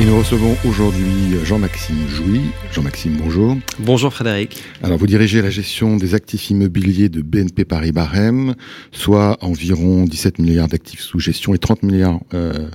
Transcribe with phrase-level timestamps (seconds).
[0.00, 2.40] Et nous recevons aujourd'hui Jean-Maxime Jouy.
[2.72, 3.56] Jean-Maxime, bonjour.
[3.78, 4.62] Bonjour Frédéric.
[4.82, 8.54] Alors, vous dirigez la gestion des actifs immobiliers de BNP Paris Barème,
[8.90, 12.68] soit environ 17 milliards d'actifs sous gestion et 30 milliards, euh,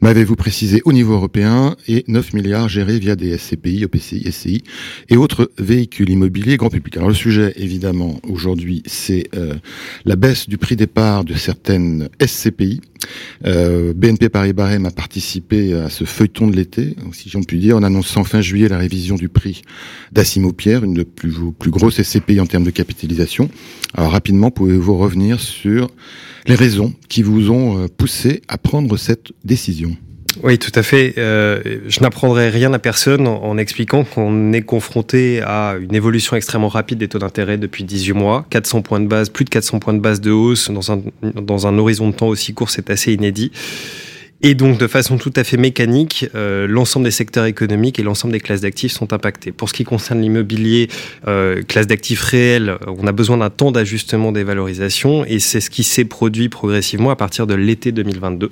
[0.00, 4.64] m'avez-vous précisé, au niveau européen et 9 milliards gérés via des SCPI, OPCI, SCI
[5.10, 6.96] et autres véhicules immobiliers grand public.
[6.96, 9.54] Alors, le sujet, évidemment, aujourd'hui, c'est euh,
[10.06, 12.80] la baisse du prix départ de certaines SCPI.
[13.44, 16.56] Euh, BNP Paris Barème a participé à ce feuilleton de
[17.12, 19.62] si j'en puis dire, en annonçant fin juillet la révision du prix
[20.12, 23.50] d'Assimo Pierre, une des plus, plus grosses SCPI en termes de capitalisation.
[23.94, 25.90] Alors rapidement, pouvez-vous revenir sur
[26.46, 29.96] les raisons qui vous ont euh, poussé à prendre cette décision?
[30.42, 31.14] Oui, tout à fait.
[31.18, 36.68] Euh, je n'apprendrai rien à personne en, expliquant qu'on est confronté à une évolution extrêmement
[36.68, 38.46] rapide des taux d'intérêt depuis 18 mois.
[38.48, 42.08] 400 points de base, plus de 400 points de base de hausse dans un horizon
[42.08, 43.52] de temps aussi court, c'est assez inédit.
[44.44, 48.32] Et donc, de façon tout à fait mécanique, euh, l'ensemble des secteurs économiques et l'ensemble
[48.32, 49.52] des classes d'actifs sont impactés.
[49.52, 50.88] Pour ce qui concerne l'immobilier,
[51.28, 55.70] euh, classe d'actifs réels, on a besoin d'un temps d'ajustement des valorisations et c'est ce
[55.70, 58.50] qui s'est produit progressivement à partir de l'été 2022.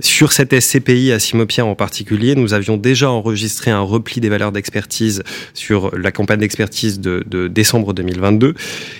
[0.00, 4.52] Sur cette SCPI à Simopierre en particulier, nous avions déjà enregistré un repli des valeurs
[4.52, 8.54] d'expertise sur la campagne d'expertise de, de décembre 2022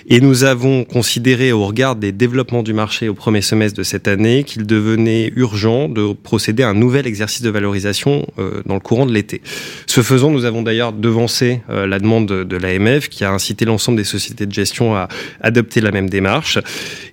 [0.09, 4.07] et nous avons considéré au regard des développements du marché au premier semestre de cette
[4.07, 8.79] année qu'il devenait urgent de procéder à un nouvel exercice de valorisation euh, dans le
[8.79, 9.41] courant de l'été.
[9.87, 13.97] Ce faisant, nous avons d'ailleurs devancé euh, la demande de, l'AMF qui a incité l'ensemble
[13.97, 15.07] des sociétés de gestion à
[15.41, 16.59] adopter la même démarche.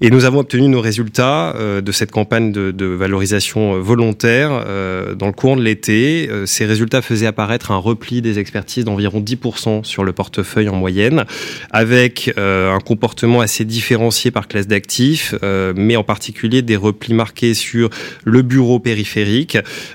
[0.01, 4.65] Et nous avons obtenu nos résultats euh, de cette campagne de, de valorisation volontaire
[5.17, 6.29] dans le courant de l'été.
[6.47, 11.25] ces résultats faisaient apparaître un repli des expertises d'environ 10% sur le portefeuille en moyenne,
[11.71, 15.35] avec un comportement assez différencié par classe d'actifs,
[15.75, 17.91] mais en particulier des replis marqués sur
[18.25, 18.96] le bureau périphérique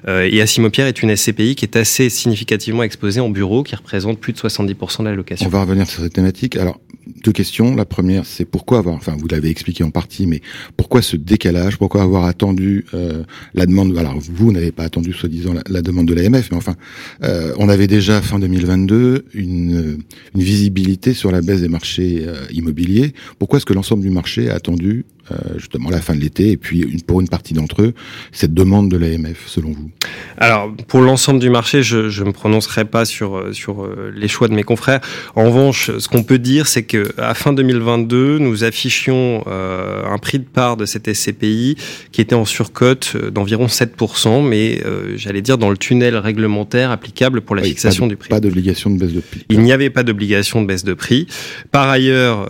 [0.08, 4.20] Euh, et Assimopierre est une SCPI qui est assez significativement exposée en bureau, qui représente
[4.20, 5.48] plus de 70% de la location.
[5.48, 6.58] On va revenir sur cette thématique.
[6.58, 6.80] Alors,
[7.24, 7.76] deux questions.
[7.76, 10.42] La première, c'est pourquoi avoir, enfin, vous l'avez expliqué en partie, mais
[10.78, 11.78] pourquoi ce décalage?
[11.78, 13.24] Pourquoi avoir attendu euh,
[13.54, 13.98] la demande?
[13.98, 16.76] Alors, vous n'avez pas attendu, soi-disant, la, demande de l'AMF, mais enfin,
[17.24, 20.00] euh, on avait déjà fin 2022 une,
[20.36, 23.14] une visibilité sur la baisse des marchés immobiliers.
[23.40, 26.58] Pourquoi est-ce que l'ensemble du marché a attendu euh, justement la fin de l'été, et
[26.58, 27.94] puis pour une partie d'entre eux,
[28.32, 29.92] cette demande de l'AMF, selon vous?
[30.38, 34.28] Alors, pour l'ensemble du marché, je ne me prononcerai pas sur, euh, sur euh, les
[34.28, 35.02] choix de mes confrères.
[35.36, 40.40] En revanche, ce qu'on peut dire, c'est que à fin 2022, nous affichions un prix
[40.40, 41.76] de part de cette SCPI
[42.12, 44.82] qui était en surcote d'environ 7%, mais
[45.16, 48.30] j'allais dire dans le tunnel réglementaire applicable pour la fixation du prix.
[48.30, 49.46] Pas d'obligation de baisse de prix.
[49.50, 51.28] Il n'y avait pas d'obligation de baisse de prix.
[51.72, 52.50] Par ailleurs,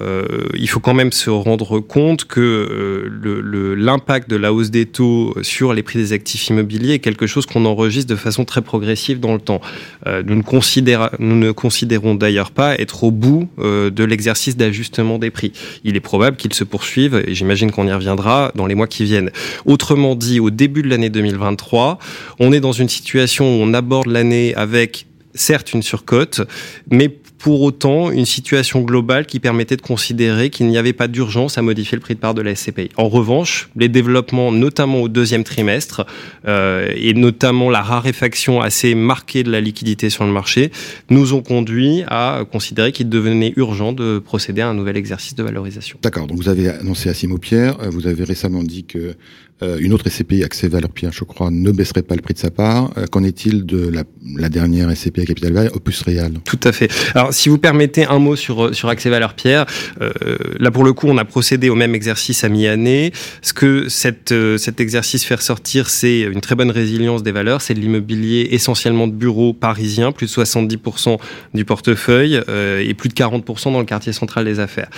[0.56, 5.36] il faut quand même se rendre compte que euh, l'impact de la hausse des taux
[5.42, 9.20] sur les prix des actifs immobiliers est quelque chose qu'on enregistre de façon très progressive
[9.20, 9.62] dans le temps.
[10.08, 15.52] Euh, nous, ne considérons d'ailleurs pas être au bout euh, de l'exercice d'ajustement des prix.
[15.84, 19.04] Il est probable qu'il se poursuive, et j'imagine qu'on y reviendra dans les mois qui
[19.04, 19.32] viennent.
[19.66, 21.98] Autrement dit, au début de l'année 2023,
[22.40, 26.42] on est dans une situation où on aborde l'année avec certes une surcote,
[26.90, 27.10] mais
[27.42, 31.64] pour autant une situation globale qui permettait de considérer qu'il n'y avait pas d'urgence à
[31.64, 32.90] modifier le prix de part de la SCPI.
[32.98, 36.06] En revanche, les développements, notamment au deuxième trimestre,
[36.48, 40.72] euh, et notamment la raréfaction assez marquée de la liquidité sur le marché,
[41.10, 45.42] nous ont conduit à considérer qu'il devenait urgent de procéder à un nouvel exercice de
[45.42, 45.98] valorisation.
[46.04, 49.16] D'accord, donc vous avez annoncé à Simo Pierre, euh, vous avez récemment dit que
[49.64, 52.40] euh, une autre SCPI, Accès Valeur Pierre, je crois, ne baisserait pas le prix de
[52.40, 52.92] sa part.
[52.98, 54.04] Euh, qu'en est-il de la,
[54.36, 56.34] la, dernière SCPI à Capital Valley, Opus Real?
[56.44, 56.90] Tout à fait.
[57.14, 59.66] Alors, si vous permettez un mot sur, euh, sur Accès Valeur Pierre,
[60.02, 60.12] euh,
[60.60, 63.12] là, pour le coup, on a procédé au même exercice à mi-année.
[63.42, 67.62] Ce que cette, cet exercice fait ressortir, c'est une très bonne résilience des valeurs.
[67.62, 71.18] C'est de l'immobilier essentiellement de bureaux parisiens, plus de 70%
[71.54, 72.42] du portefeuille
[72.80, 74.90] et plus de 40% dans le quartier central des affaires.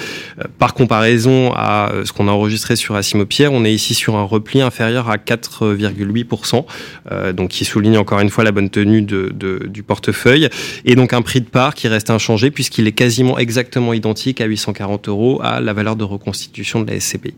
[0.59, 4.23] par comparaison à ce qu'on a enregistré sur Assimo Pierre, on est ici sur un
[4.23, 6.65] repli inférieur à 4,8%,
[7.11, 9.31] euh, donc qui souligne encore une fois la bonne tenue de,
[9.67, 10.49] du portefeuille,
[10.85, 14.45] et donc un prix de part qui reste inchangé puisqu'il est quasiment exactement identique à
[14.45, 17.33] 840 euros à la valeur de reconstitution de la SCPI.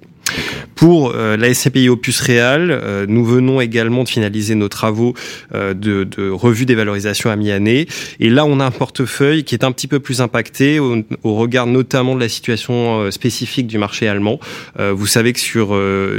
[0.75, 5.13] Pour la SCPI Opus Réal, nous venons également de finaliser nos travaux
[5.53, 7.87] de, de revue des valorisations à mi-année.
[8.19, 11.35] Et là, on a un portefeuille qui est un petit peu plus impacté au, au
[11.35, 14.39] regard notamment de la situation spécifique du marché allemand.
[14.77, 15.77] vous savez que sur,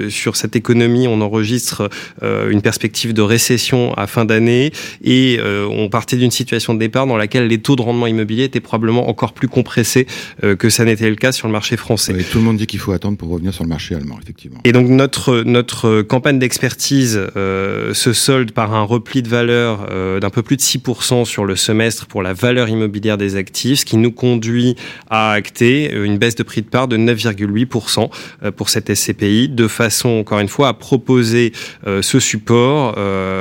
[0.08, 1.88] sur cette économie, on enregistre
[2.22, 4.72] une perspective de récession à fin d'année
[5.04, 5.38] et
[5.70, 9.08] on partait d'une situation de départ dans laquelle les taux de rendement immobilier étaient probablement
[9.08, 10.06] encore plus compressés
[10.44, 12.14] euh, que ça n'était le cas sur le marché français.
[12.30, 14.45] tout le monde dit qu'il faut attendre pour revenir sur le marché allemand, effectivement.
[14.64, 20.20] Et donc notre notre campagne d'expertise euh, se solde par un repli de valeur euh,
[20.20, 23.84] d'un peu plus de 6% sur le semestre pour la valeur immobilière des actifs, ce
[23.84, 24.76] qui nous conduit
[25.08, 28.10] à acter une baisse de prix de part de 9,8%
[28.52, 31.52] pour cette SCPI, de façon encore une fois à proposer
[31.84, 32.98] ce support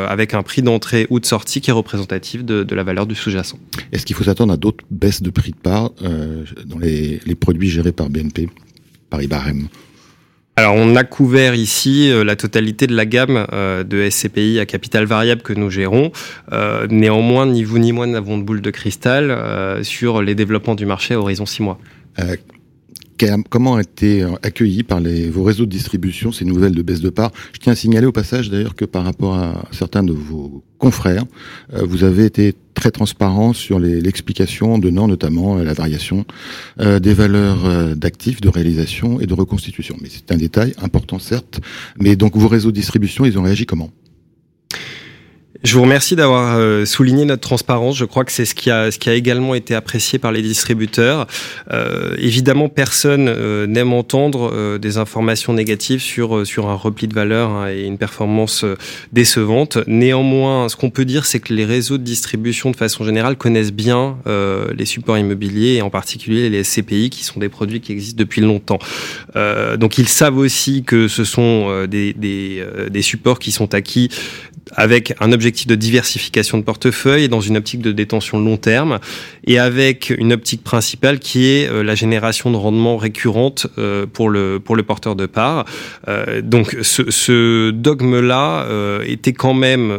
[0.09, 3.15] avec un prix d'entrée ou de sortie qui est représentatif de, de la valeur du
[3.15, 3.57] sous-jacent.
[3.91, 7.35] Est-ce qu'il faut s'attendre à d'autres baisses de prix de part euh, dans les, les,
[7.35, 8.49] produits gérés par BNP,
[9.09, 9.67] Paris Barème
[10.57, 14.65] alors on a couvert ici euh, la totalité de la gamme euh, de SCPI à
[14.65, 16.11] capital variable que nous gérons.
[16.53, 20.85] Euh, néanmoins, ni vous ni moi n'avons de boule de cristal sur les développements du
[20.85, 21.79] marché à horizon 6 mois.
[23.23, 27.01] Euh, comment ont été accueillis par les, vos réseaux de distribution ces nouvelles de baisse
[27.01, 27.31] de part?
[27.53, 31.25] Je tiens à signaler au passage d'ailleurs que par rapport à certains de vos confrères,
[31.73, 36.25] euh, vous avez été très transparent sur l'explication donnant notamment euh, la variation
[36.79, 39.95] euh, des valeurs d'actifs, de réalisation et de reconstitution.
[40.01, 41.59] Mais c'est un détail important certes.
[41.97, 43.91] Mais donc vos réseaux de distribution, ils ont réagi comment?
[45.63, 47.97] Je vous remercie d'avoir euh, souligné notre transparence.
[47.97, 50.41] Je crois que c'est ce qui a ce qui a également été apprécié par les
[50.41, 51.27] distributeurs.
[51.71, 57.13] Euh, évidemment, personne euh, n'aime entendre euh, des informations négatives sur sur un repli de
[57.13, 58.65] valeur hein, et une performance
[59.13, 59.77] décevante.
[59.87, 63.73] Néanmoins, ce qu'on peut dire, c'est que les réseaux de distribution, de façon générale, connaissent
[63.73, 64.17] bien
[64.75, 68.41] les supports immobiliers et en particulier les SCPI, qui sont des produits qui existent depuis
[68.41, 68.79] longtemps.
[69.77, 74.09] donc, ils savent aussi que ce sont des des, des supports qui sont acquis
[74.73, 79.00] avec un objectif de diversification de portefeuille dans une optique de détention long terme
[79.45, 84.30] et avec une optique principale qui est euh, la génération de rendement récurrente euh, pour
[84.30, 85.65] le pour le porteur de part.
[86.07, 88.68] Euh, donc ce, ce dogme-là
[89.06, 89.97] était quand même,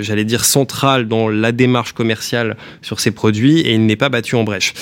[0.00, 4.34] j'allais dire, central dans la démarche commerciale sur ces produits et il n'est pas battu
[4.34, 4.74] en brèche.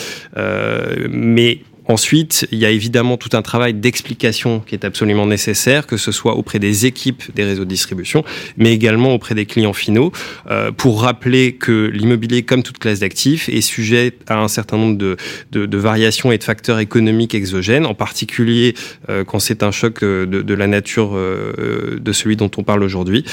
[1.11, 5.97] mais Ensuite, il y a évidemment tout un travail d'explication qui est absolument nécessaire, que
[5.97, 8.23] ce soit auprès des équipes des réseaux de distribution,
[8.57, 10.13] mais également auprès des clients finaux,
[10.49, 14.99] euh, pour rappeler que l'immobilier, comme toute classe d'actifs, est sujet à un certain nombre
[14.99, 15.17] de,
[15.51, 18.75] de, de, variations et de facteurs économiques exogènes, en particulier
[19.09, 22.63] euh, quand c'est un choc euh, de, de la nature euh, de celui dont on
[22.63, 23.25] parle aujourd'hui,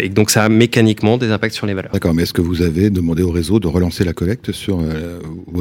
[0.00, 1.92] et donc ça a mécaniquement des impacts sur les valeurs.
[1.92, 4.80] D'accord, mais est-ce que vous avez demandé au réseau de relancer la collecte sur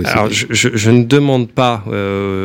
[0.06, 1.84] Alors, je, je, je, ne demande pas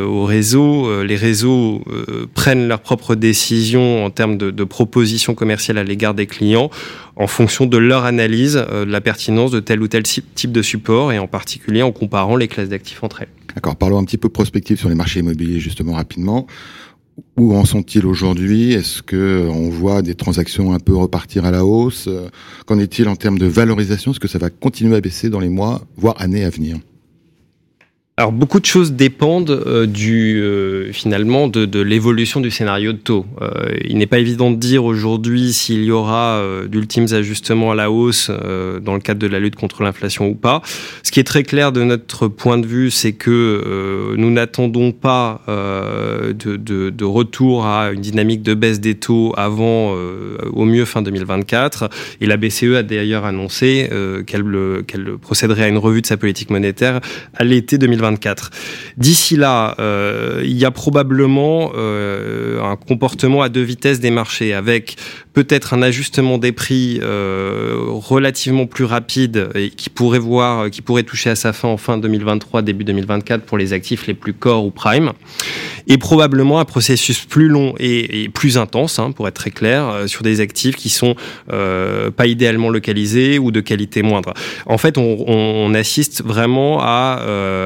[0.03, 0.87] au réseau.
[0.87, 5.83] Euh, les réseaux euh, prennent leurs propres décisions en termes de, de propositions commerciales à
[5.83, 6.69] l'égard des clients
[7.15, 11.11] en fonction de leur analyse de la pertinence de tel ou tel type de support
[11.11, 13.29] et en particulier en comparant les classes d'actifs entre elles.
[13.53, 13.75] D'accord.
[13.75, 16.47] Parlons un petit peu prospective sur les marchés immobiliers justement rapidement.
[17.37, 18.73] Où en sont-ils aujourd'hui?
[18.73, 22.09] Est-ce que on voit des transactions un peu repartir à la hausse?
[22.65, 24.11] Qu'en est-il en termes de valorisation?
[24.11, 26.77] Est-ce que ça va continuer à baisser dans les mois, voire années à venir?
[28.21, 33.25] Alors beaucoup de choses dépendent euh, du euh, finalement de, l'évolution du scénario de taux.
[33.41, 33.49] Euh,
[33.83, 38.29] il n'est pas évident de dire aujourd'hui s'il y aura d'ultimes ajustements à la hausse
[38.29, 40.61] dans le cadre de la lutte contre l'inflation ou pas.
[41.01, 45.41] Ce qui est très clair de notre point de vue, c'est que nous n'attendons pas
[45.47, 49.95] de, retour à une dynamique de baisse des taux avant
[50.53, 51.89] au mieux fin 2024.
[52.21, 53.89] Et la BCE a d'ailleurs annoncé
[54.27, 54.43] qu'elle
[55.21, 57.01] procéderait à une revue de sa politique monétaire
[57.35, 58.10] à l'été 2024.
[58.97, 64.53] D'ici là, euh, il y a probablement euh, un comportement à deux vitesses des marchés,
[64.53, 64.95] avec
[65.33, 71.29] peut-être un ajustement des prix euh, relativement plus rapide qui pourrait voir, qui pourrait toucher
[71.29, 74.71] à sa fin en fin 2023, début 2024 pour les actifs les plus core ou
[74.71, 75.13] prime,
[75.87, 80.23] et probablement un processus plus long et, plus intense, hein, pour être très clair, sur
[80.23, 81.15] des actifs qui sont
[81.51, 84.33] euh, pas idéalement localisés ou de qualité moindre.
[84.65, 87.23] En fait, on, assiste vraiment à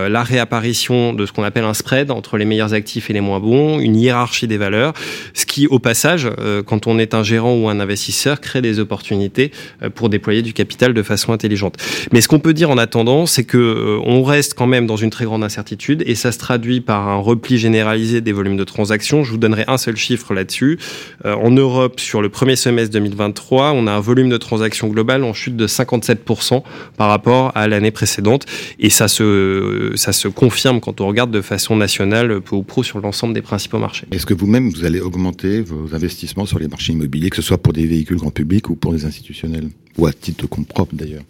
[0.09, 3.39] la réapparition de ce qu'on appelle un spread entre les meilleurs actifs et les moins
[3.39, 4.93] bons, une hiérarchie des valeurs,
[5.33, 8.79] ce qui, au passage, euh, quand on est un gérant ou un investisseur, crée des
[8.79, 9.51] opportunités
[9.81, 11.77] euh, pour déployer du capital de façon intelligente.
[12.11, 14.97] Mais ce qu'on peut dire en attendant, c'est que euh, on reste quand même dans
[14.97, 18.63] une très grande incertitude et ça se traduit par un repli généralisé des volumes de
[18.65, 19.23] transactions.
[19.23, 20.79] Je vous donnerai un seul chiffre là-dessus.
[21.23, 25.33] En Europe, sur le premier semestre 2023, on a un volume de transactions global en
[25.33, 26.63] chute de 57%
[26.97, 28.45] par rapport à l'année précédente
[28.79, 32.83] et ça se ça se confirme quand on regarde de façon nationale, peu ou pro,
[32.83, 34.07] sur l'ensemble des principaux marchés.
[34.11, 37.57] Est-ce que vous-même, vous allez augmenter vos investissements sur les marchés immobiliers, que ce soit
[37.57, 41.23] pour des véhicules grand public ou pour des institutionnels Ou à titre compte propre d'ailleurs?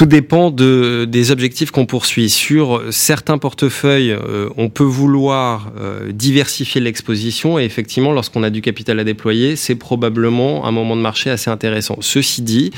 [0.00, 2.30] Tout dépend de, des objectifs qu'on poursuit.
[2.30, 8.62] Sur certains portefeuilles, euh, on peut vouloir euh, diversifier l'exposition et effectivement, lorsqu'on a du
[8.62, 11.98] capital à déployer, c'est probablement un moment de marché assez intéressant.
[12.00, 12.70] Ceci dit,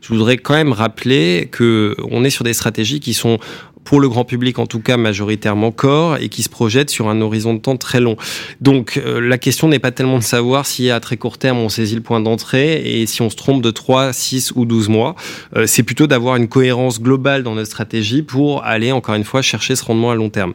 [0.00, 3.38] je voudrais quand même rappeler que on est sur des stratégies qui sont
[3.84, 7.20] pour le grand public en tout cas majoritairement corps et qui se projette sur un
[7.20, 8.16] horizon de temps très long.
[8.60, 11.68] Donc euh, la question n'est pas tellement de savoir si à très court terme on
[11.68, 15.16] saisit le point d'entrée et si on se trompe de 3, 6 ou 12 mois.
[15.56, 19.42] Euh, c'est plutôt d'avoir une cohérence globale dans notre stratégie pour aller encore une fois
[19.42, 20.52] chercher ce rendement à long terme.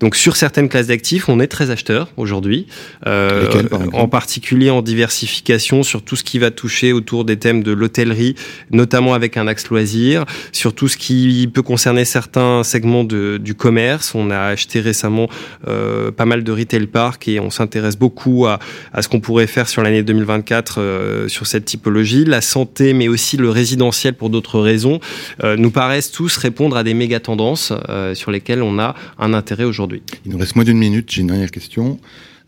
[0.00, 2.66] Donc sur certaines classes d'actifs, on est très acheteur aujourd'hui,
[3.06, 3.50] euh,
[3.92, 8.34] en particulier en diversification sur tout ce qui va toucher autour des thèmes de l'hôtellerie,
[8.70, 13.54] notamment avec un axe loisir, sur tout ce qui peut concerner certains segment de, du
[13.54, 14.14] commerce.
[14.14, 15.28] On a acheté récemment
[15.66, 18.58] euh, pas mal de retail park et on s'intéresse beaucoup à,
[18.92, 22.24] à ce qu'on pourrait faire sur l'année 2024 euh, sur cette typologie.
[22.24, 25.00] La santé, mais aussi le résidentiel pour d'autres raisons,
[25.42, 27.72] euh, nous paraissent tous répondre à des méga tendances
[28.14, 30.02] sur lesquelles on a un intérêt aujourd'hui.
[30.24, 31.10] Il nous reste moins d'une minute.
[31.10, 31.98] J'ai une dernière question.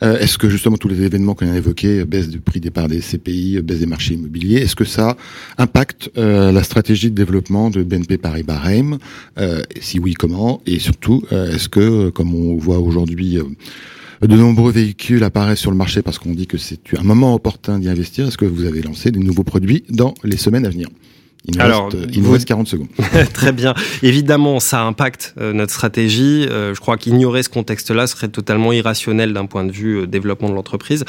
[0.03, 2.71] Euh, est-ce que justement tous les événements qu'on a évoqués, euh, baisse du prix des
[2.71, 5.17] parts des CPI, euh, baisse des marchés immobiliers, est-ce que ça
[5.57, 8.99] impacte la stratégie de développement de BNP Paribas Reim
[9.81, 13.39] Si oui, comment Et surtout, est-ce que, comme on voit aujourd'hui,
[14.21, 17.79] de nombreux véhicules apparaissent sur le marché parce qu'on dit que c'est un moment opportun
[17.79, 18.29] d'y investir.
[18.29, 20.89] Est-ce que vous avez lancé des nouveaux produits dans les semaines à venir
[21.49, 22.89] il nous, Alors, reste, il nous reste 40 secondes.
[23.33, 23.73] Très bien.
[24.03, 26.47] Évidemment, ça impacte euh, notre stratégie.
[26.51, 30.51] Euh, je crois qu'ignorer ce contexte-là serait totalement irrationnel d'un point de vue euh, développement
[30.51, 31.07] de l'entreprise.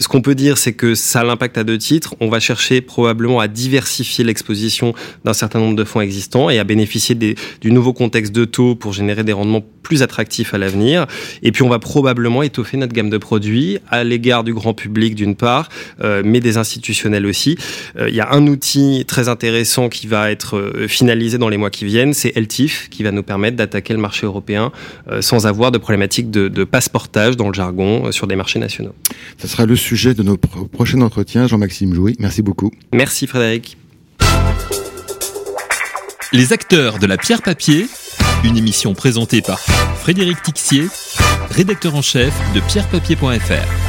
[0.00, 2.14] ce qu'on peut dire, c'est que ça l'impact à deux titres.
[2.20, 6.64] On va chercher probablement à diversifier l'exposition d'un certain nombre de fonds existants et à
[6.64, 11.06] bénéficier des, du nouveau contexte de taux pour générer des rendements plus attractifs à l'avenir.
[11.42, 15.14] Et puis, on va probablement étoffer notre gamme de produits à l'égard du grand public
[15.14, 15.68] d'une part,
[16.02, 17.58] mais des institutionnels aussi.
[17.98, 21.70] Il y a un outil très intéressant qui va être euh, finalisé dans les mois
[21.70, 24.72] qui viennent, c'est LTIF qui va nous permettre d'attaquer le marché européen
[25.10, 28.58] euh, sans avoir de problématique de, de passeportage dans le jargon euh, sur des marchés
[28.58, 28.94] nationaux.
[29.38, 31.46] Ça sera le sujet de nos prochains entretiens.
[31.46, 32.70] Jean-Maxime Jouy, merci beaucoup.
[32.92, 33.76] Merci Frédéric.
[36.32, 37.86] Les acteurs de la pierre papier,
[38.44, 40.86] une émission présentée par Frédéric Tixier,
[41.50, 43.83] rédacteur en chef de pierrepapier.fr.